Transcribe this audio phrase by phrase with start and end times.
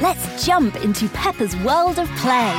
[0.00, 2.54] Let's jump into Peppa's world of play.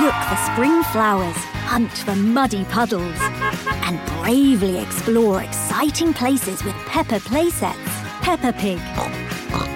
[0.00, 1.34] Look for spring flowers,
[1.66, 7.74] hunt for muddy puddles, and bravely explore exciting places with Peppa playsets.
[8.22, 8.78] Peppa Pig,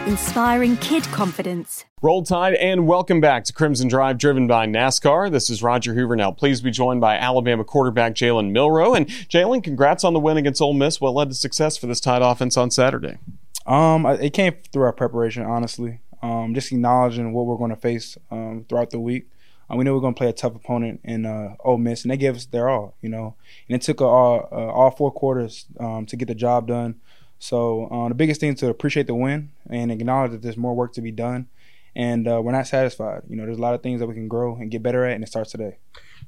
[0.06, 1.84] inspiring kid confidence.
[2.02, 5.28] Roll Tide and welcome back to Crimson Drive driven by NASCAR.
[5.28, 6.30] This is Roger Hoover now.
[6.30, 8.94] Please be joined by Alabama quarterback Jalen Milroe.
[8.94, 11.00] And Jalen, congrats on the win against Ole Miss.
[11.00, 13.18] What led to success for this Tide offense on Saturday?
[13.66, 18.16] Um, it came through our preparation, honestly um, just acknowledging what we're going to face
[18.30, 19.28] um, throughout the week.
[19.70, 22.10] Uh, we know we're going to play a tough opponent in uh, Ole Miss, and
[22.10, 23.34] they gave us their all, you know.
[23.68, 27.00] And it took all uh, all four quarters um, to get the job done.
[27.38, 30.92] So uh, the biggest thing to appreciate the win and acknowledge that there's more work
[30.94, 31.48] to be done,
[31.96, 33.22] and uh, we're not satisfied.
[33.28, 35.14] You know, there's a lot of things that we can grow and get better at,
[35.14, 35.78] and it starts today.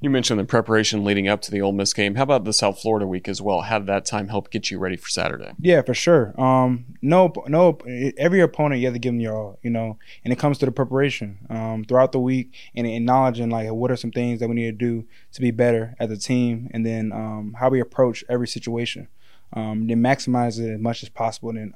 [0.01, 2.15] You mentioned the preparation leading up to the Ole Miss game.
[2.15, 3.61] How about the South Florida week as well?
[3.61, 5.53] How did that time help get you ready for Saturday?
[5.59, 6.39] Yeah, for sure.
[6.39, 7.77] Um, no, no.
[8.17, 9.97] Every opponent you have to give them your all, you know.
[10.23, 13.95] And it comes to the preparation um, throughout the week and acknowledging like what are
[13.95, 17.11] some things that we need to do to be better as a team, and then
[17.11, 19.07] um, how we approach every situation.
[19.53, 21.73] Um, then maximize it as much as possible, and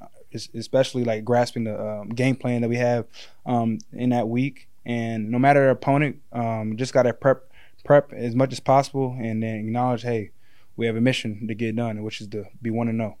[0.54, 3.06] especially like grasping the um, game plan that we have
[3.46, 4.68] um, in that week.
[4.84, 7.49] And no matter the opponent, um, just got to prep
[7.84, 10.30] prep as much as possible, and then acknowledge, hey,
[10.76, 13.16] we have a mission to get done, which is to be one and know.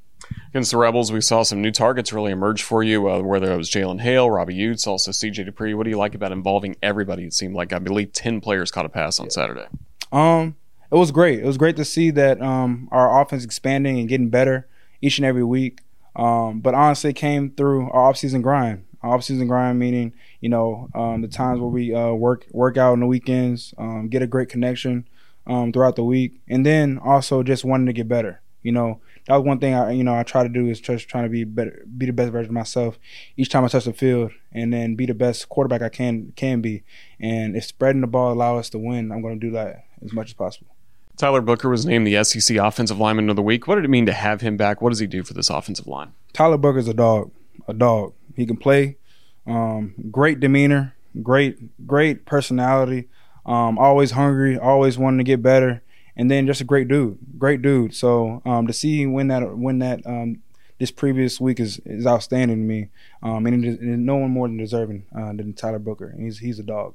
[0.50, 3.56] Against the Rebels, we saw some new targets really emerge for you, uh, whether it
[3.56, 5.74] was Jalen Hale, Robbie Ouzts, also CJ Dippre.
[5.74, 7.24] What do you like about involving everybody?
[7.24, 9.30] It seemed like I believe 10 players caught a pass on yeah.
[9.30, 9.66] Saturday.
[10.12, 10.56] Um,
[10.90, 11.38] It was great.
[11.38, 14.68] It was great to see that um, our offense expanding and getting better
[15.00, 15.80] each and every week.
[16.16, 18.84] Um, but honestly, it came through our offseason grind.
[19.02, 23.00] Offseason grind meaning you know, um, the times where we uh, work work out on
[23.00, 25.06] the weekends, um, get a great connection
[25.46, 28.40] um, throughout the week, and then also just wanting to get better.
[28.62, 31.08] You know, that was one thing I you know I try to do is just
[31.08, 32.98] trying to be better, be the best version of myself
[33.36, 36.60] each time I touch the field, and then be the best quarterback I can can
[36.60, 36.82] be.
[37.20, 40.12] And if spreading the ball allow us to win, I'm going to do that as
[40.12, 40.74] much as possible.
[41.16, 43.66] Tyler Booker was named the SEC Offensive Lineman of the Week.
[43.66, 44.80] What did it mean to have him back?
[44.80, 46.14] What does he do for this offensive line?
[46.32, 47.30] Tyler Booker's a dog,
[47.68, 48.14] a dog.
[48.40, 48.96] He can play.
[49.46, 53.08] Um, great demeanor, great great personality.
[53.44, 55.82] Um, always hungry, always wanting to get better,
[56.16, 57.94] and then just a great dude, great dude.
[57.94, 60.42] So um, to see win that win that um,
[60.78, 62.88] this previous week is, is outstanding to me,
[63.22, 66.14] um, and, it, and, no one more than deserving uh, than Tyler Booker.
[66.18, 66.94] He's he's a dog.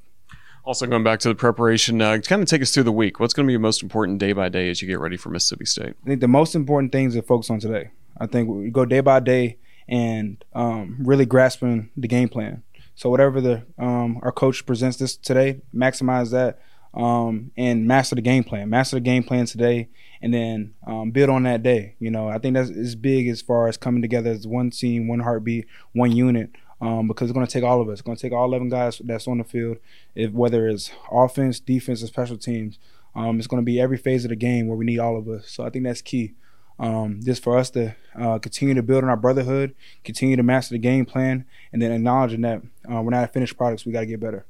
[0.63, 3.19] Also, going back to the preparation, uh, kind of take us through the week.
[3.19, 5.29] What's going to be your most important day by day as you get ready for
[5.29, 5.93] Mississippi State?
[6.03, 7.91] I think the most important things to focus on today.
[8.19, 9.57] I think we go day by day
[9.87, 12.63] and um, really grasping the game plan.
[12.95, 16.59] So whatever the um, our coach presents this today, maximize that
[16.93, 18.69] um, and master the game plan.
[18.69, 19.89] Master the game plan today,
[20.21, 21.95] and then um, build on that day.
[21.99, 25.07] You know, I think that's is big as far as coming together as one team,
[25.07, 26.51] one heartbeat, one unit.
[26.81, 27.93] Um, because it's going to take all of us.
[27.93, 29.77] It's going to take all 11 guys that's on the field,
[30.13, 32.79] if whether it's offense, defense, or special teams.
[33.15, 35.27] Um, it's going to be every phase of the game where we need all of
[35.29, 35.49] us.
[35.49, 36.35] So I think that's key
[36.79, 40.73] um, just for us to uh, continue to build on our brotherhood, continue to master
[40.73, 42.61] the game plan, and then acknowledging that
[42.91, 43.85] uh, we're not a finished products.
[43.85, 44.45] We got to get better.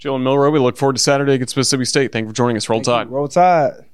[0.00, 2.12] Jalen Milroe, we look forward to Saturday against Mississippi State.
[2.12, 2.68] Thank you for joining us.
[2.68, 3.06] Roll Thank Tide.
[3.08, 3.14] You.
[3.14, 3.84] Roll Tide.